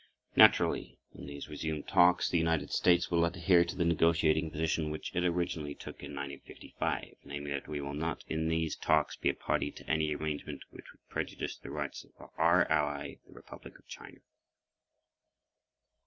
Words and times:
Naturally, 0.35 0.97
in 1.13 1.27
these 1.27 1.47
resumed 1.47 1.87
talks 1.87 2.27
the 2.27 2.39
United 2.39 2.71
States 2.71 3.11
will 3.11 3.23
adhere 3.23 3.63
to 3.63 3.75
the 3.75 3.85
negotiating 3.85 4.49
position 4.49 4.89
which 4.89 5.13
it 5.15 5.23
originally 5.23 5.75
took 5.75 6.01
in 6.01 6.15
1955, 6.15 7.17
namely, 7.23 7.51
that 7.51 7.67
we 7.67 7.81
will 7.81 7.93
not 7.93 8.23
in 8.27 8.47
these 8.47 8.75
talks 8.75 9.15
be 9.15 9.29
a 9.29 9.35
party 9.35 9.69
to 9.69 9.87
any 9.87 10.15
arrangement 10.15 10.63
which 10.71 10.91
would 10.91 11.07
prejudice 11.07 11.55
the 11.55 11.69
rights 11.69 12.03
of 12.17 12.31
our 12.39 12.65
ally, 12.71 13.17
the 13.27 13.33
Republic 13.33 13.77
of 13.77 13.87
China. 13.87 14.21